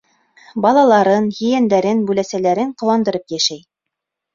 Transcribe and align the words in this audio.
Балаларын, 0.65 1.29
ейәндәрен, 1.49 2.03
бүләсәләрен 2.11 2.77
ҡыуандырып 2.83 3.41
йәшәй. 3.41 3.67